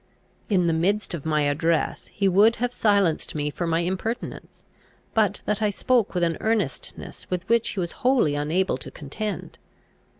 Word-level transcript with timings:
In 0.49 0.65
the 0.65 0.73
midst 0.73 1.13
of 1.13 1.27
my 1.27 1.43
address 1.43 2.07
he 2.07 2.27
would 2.27 2.55
have 2.55 2.73
silenced 2.73 3.35
me 3.35 3.51
for 3.51 3.67
my 3.67 3.81
impertinence, 3.81 4.63
but 5.13 5.41
that 5.45 5.61
I 5.61 5.69
spoke 5.69 6.15
with 6.15 6.23
an 6.23 6.39
earnestness 6.41 7.29
with 7.29 7.47
which 7.47 7.69
he 7.69 7.79
was 7.79 7.91
wholly 8.01 8.33
unable 8.33 8.77
to 8.77 8.89
contend. 8.89 9.59